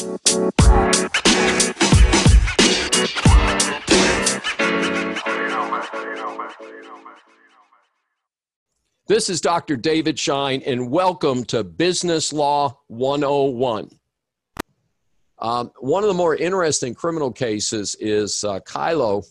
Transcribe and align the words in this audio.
This 0.00 0.08
is 9.28 9.42
Dr. 9.42 9.76
David 9.76 10.18
Shine, 10.18 10.62
and 10.64 10.90
welcome 10.90 11.44
to 11.44 11.62
Business 11.62 12.32
Law 12.32 12.78
101. 12.86 13.90
Um, 15.38 15.70
one 15.80 16.02
of 16.02 16.08
the 16.08 16.14
more 16.14 16.34
interesting 16.34 16.94
criminal 16.94 17.30
cases 17.30 17.94
is 18.00 18.42
uh, 18.42 18.60
Kyllo. 18.60 19.26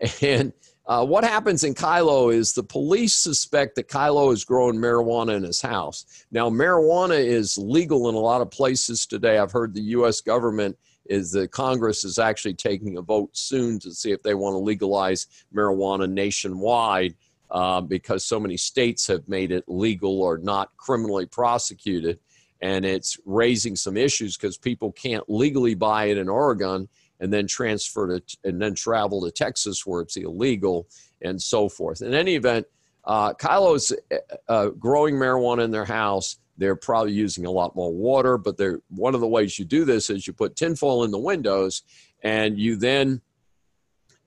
And 0.22 0.54
uh, 0.90 1.04
what 1.04 1.22
happens 1.22 1.62
in 1.62 1.72
Kyllo 1.72 2.34
is 2.34 2.52
the 2.52 2.64
police 2.64 3.14
suspect 3.14 3.76
that 3.76 3.88
Kyllo 3.88 4.32
is 4.32 4.44
growing 4.44 4.74
marijuana 4.74 5.36
in 5.36 5.44
his 5.44 5.62
house. 5.62 6.04
Now, 6.32 6.50
marijuana 6.50 7.16
is 7.16 7.56
legal 7.56 8.08
in 8.08 8.16
a 8.16 8.18
lot 8.18 8.40
of 8.40 8.50
places 8.50 9.06
today. 9.06 9.38
I've 9.38 9.52
heard 9.52 9.72
the 9.72 9.82
U.S. 9.82 10.20
government 10.20 10.76
is 11.06 11.30
that 11.30 11.52
Congress 11.52 12.02
is 12.02 12.18
actually 12.18 12.54
taking 12.54 12.96
a 12.96 13.02
vote 13.02 13.30
soon 13.34 13.78
to 13.78 13.94
see 13.94 14.10
if 14.10 14.20
they 14.24 14.34
want 14.34 14.54
to 14.54 14.58
legalize 14.58 15.28
marijuana 15.54 16.10
nationwide 16.10 17.14
uh, 17.52 17.80
because 17.80 18.24
so 18.24 18.40
many 18.40 18.56
states 18.56 19.06
have 19.06 19.28
made 19.28 19.52
it 19.52 19.62
legal 19.68 20.20
or 20.20 20.38
not 20.38 20.76
criminally 20.76 21.24
prosecuted. 21.24 22.18
And 22.62 22.84
it's 22.84 23.16
raising 23.24 23.76
some 23.76 23.96
issues 23.96 24.36
because 24.36 24.58
people 24.58 24.90
can't 24.90 25.22
legally 25.30 25.76
buy 25.76 26.06
it 26.06 26.18
in 26.18 26.28
Oregon 26.28 26.88
and 27.20 27.32
then 27.32 27.46
transfer 27.46 28.18
to 28.18 28.36
and 28.44 28.60
then 28.60 28.74
travel 28.74 29.22
to 29.22 29.30
Texas 29.30 29.86
where 29.86 30.00
it's 30.00 30.16
illegal 30.16 30.88
and 31.22 31.40
so 31.40 31.68
forth. 31.68 32.02
In 32.02 32.14
any 32.14 32.34
event, 32.34 32.66
uh, 33.04 33.34
Kyllo's 33.34 33.92
uh, 33.92 34.16
uh, 34.48 34.68
growing 34.70 35.14
marijuana 35.14 35.64
in 35.64 35.70
their 35.70 35.84
house. 35.84 36.36
They're 36.56 36.76
probably 36.76 37.12
using 37.12 37.46
a 37.46 37.50
lot 37.50 37.74
more 37.74 37.92
water, 37.92 38.36
but 38.36 38.58
they're 38.58 38.80
one 38.88 39.14
of 39.14 39.20
the 39.20 39.26
ways 39.26 39.58
you 39.58 39.64
do 39.64 39.84
this 39.84 40.10
is 40.10 40.26
you 40.26 40.34
put 40.34 40.56
tinfoil 40.56 41.04
in 41.04 41.10
the 41.10 41.18
windows, 41.18 41.82
and 42.22 42.58
you 42.58 42.76
then 42.76 43.22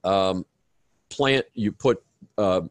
um, 0.04 0.46
plant. 1.10 1.46
You 1.54 1.72
put 1.72 2.04
uh, 2.40 2.62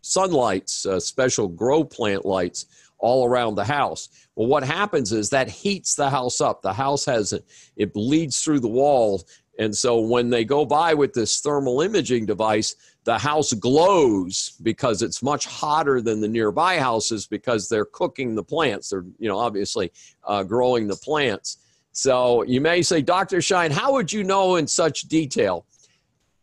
sunlights, 0.00 0.84
uh, 0.84 0.98
special 0.98 1.46
grow 1.46 1.84
plant 1.84 2.24
lights 2.24 2.66
all 2.98 3.26
around 3.26 3.54
the 3.54 3.64
house. 3.64 4.08
Well, 4.34 4.48
what 4.48 4.64
happens 4.64 5.12
is 5.12 5.30
that 5.30 5.48
heats 5.48 5.94
the 5.94 6.10
house 6.10 6.40
up. 6.40 6.62
The 6.62 6.72
house 6.72 7.04
has 7.04 7.32
it, 7.32 7.44
it 7.76 7.92
bleeds 7.92 8.42
through 8.42 8.60
the 8.60 8.68
walls 8.68 9.24
and 9.58 9.76
so 9.76 10.00
when 10.00 10.30
they 10.30 10.44
go 10.44 10.64
by 10.64 10.94
with 10.94 11.12
this 11.12 11.40
thermal 11.40 11.80
imaging 11.80 12.26
device, 12.26 12.74
the 13.04 13.18
house 13.18 13.52
glows 13.52 14.54
because 14.62 15.02
it's 15.02 15.22
much 15.22 15.46
hotter 15.46 16.00
than 16.00 16.20
the 16.20 16.28
nearby 16.28 16.78
houses 16.78 17.26
because 17.26 17.68
they're 17.68 17.84
cooking 17.84 18.34
the 18.34 18.42
plants. 18.42 18.88
They're, 18.88 19.04
you 19.18 19.28
know, 19.28 19.38
obviously 19.38 19.92
uh, 20.24 20.42
growing 20.42 20.88
the 20.88 20.96
plants. 20.96 21.58
So 21.92 22.42
you 22.42 22.60
may 22.60 22.82
say, 22.82 23.02
Dr. 23.02 23.40
Shine, 23.40 23.70
how 23.70 23.92
would 23.92 24.12
you 24.12 24.24
know 24.24 24.56
in 24.56 24.66
such 24.66 25.02
detail? 25.02 25.66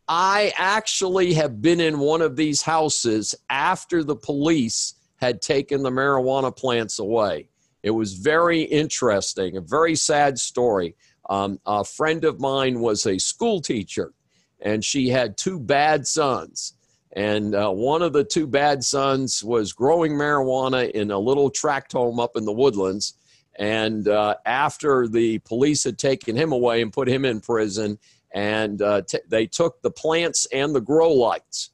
I 0.07 0.53
actually 0.57 1.33
have 1.33 1.61
been 1.61 1.79
in 1.79 1.99
one 1.99 2.21
of 2.21 2.35
these 2.35 2.61
houses 2.61 3.35
after 3.49 4.03
the 4.03 4.15
police 4.15 4.95
had 5.17 5.41
taken 5.41 5.83
the 5.83 5.89
marijuana 5.89 6.55
plants 6.55 6.99
away. 6.99 7.47
It 7.83 7.91
was 7.91 8.13
very 8.13 8.61
interesting, 8.61 9.57
a 9.57 9.61
very 9.61 9.95
sad 9.95 10.39
story. 10.39 10.95
Um, 11.31 11.61
a 11.65 11.85
friend 11.85 12.25
of 12.25 12.41
mine 12.41 12.81
was 12.81 13.05
a 13.05 13.17
school 13.17 13.61
teacher, 13.61 14.11
and 14.59 14.83
she 14.83 15.07
had 15.07 15.37
two 15.37 15.61
bad 15.61 16.05
sons. 16.05 16.73
And 17.13 17.55
uh, 17.55 17.71
one 17.71 18.01
of 18.01 18.11
the 18.11 18.25
two 18.25 18.45
bad 18.45 18.83
sons 18.83 19.41
was 19.41 19.71
growing 19.71 20.11
marijuana 20.11 20.91
in 20.91 21.09
a 21.09 21.17
little 21.17 21.49
tract 21.49 21.93
home 21.93 22.19
up 22.19 22.35
in 22.35 22.43
the 22.43 22.51
woodlands. 22.51 23.13
And 23.57 24.09
uh, 24.09 24.35
after 24.45 25.07
the 25.07 25.39
police 25.39 25.85
had 25.85 25.97
taken 25.97 26.35
him 26.35 26.51
away 26.51 26.81
and 26.81 26.91
put 26.91 27.07
him 27.07 27.23
in 27.23 27.39
prison, 27.39 27.97
and 28.33 28.81
uh, 28.81 29.03
t- 29.03 29.19
they 29.29 29.47
took 29.47 29.81
the 29.81 29.91
plants 29.91 30.47
and 30.51 30.75
the 30.75 30.81
grow 30.81 31.13
lights 31.13 31.69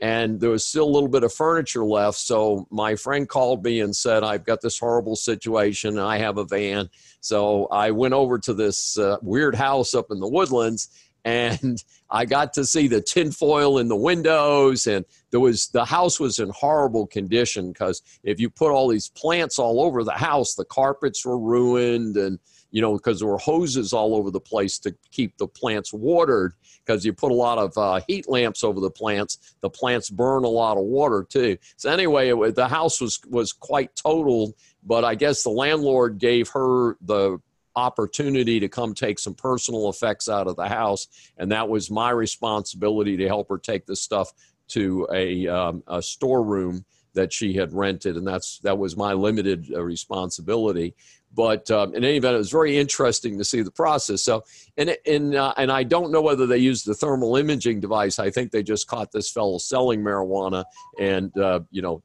and 0.00 0.40
there 0.40 0.50
was 0.50 0.66
still 0.66 0.84
a 0.84 0.90
little 0.90 1.08
bit 1.08 1.24
of 1.24 1.32
furniture 1.32 1.84
left. 1.84 2.18
So 2.18 2.66
my 2.70 2.96
friend 2.96 3.28
called 3.28 3.64
me 3.64 3.80
and 3.80 3.94
said, 3.94 4.24
I've 4.24 4.44
got 4.44 4.60
this 4.60 4.78
horrible 4.78 5.16
situation. 5.16 5.98
I 5.98 6.18
have 6.18 6.36
a 6.38 6.44
van. 6.44 6.90
So 7.20 7.66
I 7.66 7.90
went 7.90 8.14
over 8.14 8.38
to 8.40 8.52
this 8.52 8.98
uh, 8.98 9.16
weird 9.22 9.54
house 9.54 9.94
up 9.94 10.06
in 10.10 10.20
the 10.20 10.28
woodlands 10.28 10.88
and 11.26 11.82
I 12.08 12.24
got 12.24 12.52
to 12.54 12.64
see 12.64 12.86
the 12.86 13.00
tinfoil 13.00 13.78
in 13.78 13.88
the 13.88 13.96
windows 13.96 14.86
and 14.86 15.04
there 15.32 15.40
was 15.40 15.68
the 15.68 15.84
house 15.84 16.20
was 16.20 16.38
in 16.38 16.50
horrible 16.50 17.08
condition 17.08 17.72
because 17.72 18.00
if 18.22 18.38
you 18.38 18.48
put 18.48 18.70
all 18.70 18.86
these 18.86 19.08
plants 19.08 19.58
all 19.58 19.82
over 19.82 20.04
the 20.04 20.12
house, 20.12 20.54
the 20.54 20.64
carpets 20.64 21.26
were 21.26 21.38
ruined 21.38 22.16
and 22.16 22.38
you 22.70 22.82
know, 22.82 22.94
because 22.94 23.20
there 23.20 23.28
were 23.28 23.38
hoses 23.38 23.92
all 23.92 24.14
over 24.14 24.30
the 24.30 24.40
place 24.40 24.78
to 24.80 24.94
keep 25.10 25.36
the 25.38 25.46
plants 25.46 25.92
watered. 25.92 26.52
Because 26.84 27.04
you 27.04 27.12
put 27.12 27.32
a 27.32 27.34
lot 27.34 27.58
of 27.58 27.76
uh, 27.76 28.00
heat 28.06 28.28
lamps 28.28 28.62
over 28.62 28.80
the 28.80 28.90
plants, 28.90 29.56
the 29.60 29.70
plants 29.70 30.10
burn 30.10 30.44
a 30.44 30.48
lot 30.48 30.76
of 30.76 30.84
water 30.84 31.26
too. 31.28 31.56
So 31.76 31.90
anyway, 31.90 32.30
it, 32.30 32.54
the 32.54 32.68
house 32.68 33.00
was 33.00 33.18
was 33.28 33.52
quite 33.52 33.96
total, 33.96 34.54
but 34.84 35.04
I 35.04 35.16
guess 35.16 35.42
the 35.42 35.50
landlord 35.50 36.18
gave 36.18 36.48
her 36.50 36.96
the 37.00 37.40
opportunity 37.76 38.58
to 38.58 38.68
come 38.68 38.94
take 38.94 39.18
some 39.18 39.34
personal 39.34 39.88
effects 39.88 40.28
out 40.28 40.46
of 40.46 40.56
the 40.56 40.68
house, 40.68 41.06
and 41.38 41.52
that 41.52 41.68
was 41.68 41.90
my 41.90 42.10
responsibility 42.10 43.16
to 43.16 43.28
help 43.28 43.48
her 43.48 43.58
take 43.58 43.86
this 43.86 44.02
stuff 44.02 44.32
to 44.68 45.06
a, 45.12 45.46
um, 45.46 45.82
a 45.86 46.02
storeroom 46.02 46.84
that 47.16 47.32
she 47.32 47.52
had 47.54 47.72
rented, 47.72 48.16
and 48.16 48.26
that's 48.26 48.60
that 48.60 48.78
was 48.78 48.96
my 48.96 49.12
limited 49.12 49.66
uh, 49.74 49.82
responsibility. 49.82 50.94
But 51.34 51.70
um, 51.70 51.94
in 51.94 52.04
any 52.04 52.16
event, 52.16 52.36
it 52.36 52.38
was 52.38 52.50
very 52.50 52.78
interesting 52.78 53.36
to 53.36 53.44
see 53.44 53.62
the 53.62 53.70
process. 53.70 54.22
So, 54.22 54.44
and 54.76 54.96
and 55.06 55.34
uh, 55.34 55.52
and 55.56 55.72
I 55.72 55.82
don't 55.82 56.12
know 56.12 56.22
whether 56.22 56.46
they 56.46 56.58
used 56.58 56.86
the 56.86 56.94
thermal 56.94 57.36
imaging 57.36 57.80
device. 57.80 58.18
I 58.18 58.30
think 58.30 58.52
they 58.52 58.62
just 58.62 58.86
caught 58.86 59.10
this 59.10 59.30
fellow 59.30 59.58
selling 59.58 60.02
marijuana, 60.02 60.64
and 61.00 61.36
uh, 61.36 61.60
you 61.70 61.82
know, 61.82 62.02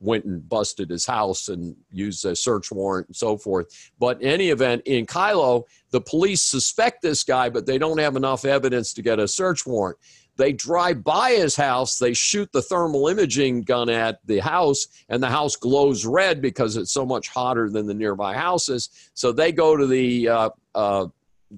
went 0.00 0.24
and 0.24 0.46
busted 0.48 0.90
his 0.90 1.06
house 1.06 1.48
and 1.48 1.74
used 1.90 2.24
a 2.24 2.36
search 2.36 2.70
warrant 2.70 3.08
and 3.08 3.16
so 3.16 3.36
forth. 3.36 3.90
But 3.98 4.20
in 4.20 4.28
any 4.28 4.50
event, 4.50 4.82
in 4.84 5.06
Kyllo, 5.06 5.64
the 5.90 6.00
police 6.00 6.42
suspect 6.42 7.02
this 7.02 7.24
guy, 7.24 7.48
but 7.48 7.66
they 7.66 7.78
don't 7.78 7.98
have 7.98 8.16
enough 8.16 8.44
evidence 8.44 8.92
to 8.94 9.02
get 9.02 9.18
a 9.18 9.28
search 9.28 9.66
warrant. 9.66 9.98
They 10.36 10.52
drive 10.52 11.02
by 11.02 11.30
his 11.30 11.56
house, 11.56 11.98
they 11.98 12.12
shoot 12.12 12.50
the 12.52 12.60
thermal 12.60 13.08
imaging 13.08 13.62
gun 13.62 13.88
at 13.88 14.18
the 14.26 14.38
house, 14.38 14.86
and 15.08 15.22
the 15.22 15.30
house 15.30 15.56
glows 15.56 16.04
red 16.04 16.42
because 16.42 16.76
it's 16.76 16.92
so 16.92 17.06
much 17.06 17.28
hotter 17.28 17.70
than 17.70 17.86
the 17.86 17.94
nearby 17.94 18.34
houses. 18.34 18.90
So 19.14 19.32
they 19.32 19.50
go 19.50 19.78
to 19.78 19.86
the 19.86 20.28
uh, 20.28 20.50
uh, 20.74 21.06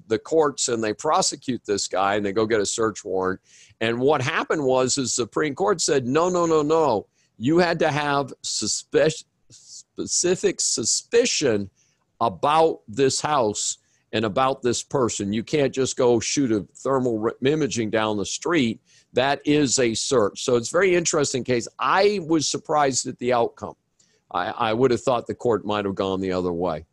the 0.07 0.19
courts 0.19 0.67
and 0.67 0.83
they 0.83 0.93
prosecute 0.93 1.65
this 1.65 1.87
guy 1.87 2.15
and 2.15 2.25
they 2.25 2.31
go 2.31 2.45
get 2.45 2.61
a 2.61 2.65
search 2.65 3.03
warrant. 3.03 3.41
And 3.81 3.99
what 3.99 4.21
happened 4.21 4.63
was, 4.63 4.95
the 4.95 5.07
Supreme 5.07 5.55
Court 5.55 5.81
said, 5.81 6.05
no, 6.05 6.29
no, 6.29 6.45
no, 6.45 6.61
no. 6.61 7.07
You 7.39 7.57
had 7.57 7.79
to 7.79 7.89
have 7.89 8.33
suspe- 8.43 9.23
specific 9.49 10.61
suspicion 10.61 11.69
about 12.19 12.81
this 12.87 13.21
house 13.21 13.77
and 14.11 14.25
about 14.25 14.61
this 14.61 14.83
person. 14.83 15.31
You 15.31 15.43
can't 15.43 15.73
just 15.73 15.95
go 15.95 16.19
shoot 16.19 16.51
a 16.51 16.67
thermal 16.75 17.31
imaging 17.45 17.91
down 17.91 18.17
the 18.17 18.25
street. 18.25 18.81
That 19.13 19.41
is 19.45 19.79
a 19.79 19.93
search. 19.93 20.43
So 20.43 20.57
it's 20.57 20.69
very 20.69 20.95
interesting 20.95 21.43
case. 21.43 21.67
I 21.79 22.19
was 22.27 22.47
surprised 22.47 23.07
at 23.07 23.17
the 23.19 23.33
outcome. 23.33 23.75
I, 24.31 24.49
I 24.49 24.73
would 24.73 24.91
have 24.91 25.01
thought 25.01 25.25
the 25.25 25.33
court 25.33 25.65
might 25.65 25.85
have 25.85 25.95
gone 25.95 26.19
the 26.19 26.33
other 26.33 26.51
way. 26.51 26.85